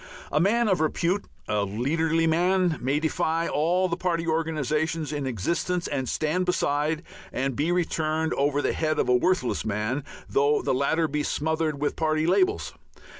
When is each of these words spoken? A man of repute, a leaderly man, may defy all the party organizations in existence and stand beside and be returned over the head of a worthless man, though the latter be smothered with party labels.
A 0.31 0.39
man 0.39 0.67
of 0.67 0.79
repute, 0.81 1.25
a 1.47 1.63
leaderly 1.63 2.25
man, 2.25 2.79
may 2.81 2.99
defy 2.99 3.47
all 3.47 3.87
the 3.87 3.95
party 3.95 4.25
organizations 4.25 5.13
in 5.13 5.27
existence 5.27 5.85
and 5.87 6.09
stand 6.09 6.47
beside 6.47 7.03
and 7.31 7.55
be 7.55 7.71
returned 7.71 8.33
over 8.33 8.63
the 8.63 8.73
head 8.73 8.97
of 8.97 9.09
a 9.09 9.15
worthless 9.15 9.63
man, 9.63 10.03
though 10.27 10.63
the 10.63 10.73
latter 10.73 11.07
be 11.07 11.21
smothered 11.21 11.79
with 11.79 11.95
party 11.95 12.25
labels. 12.25 12.73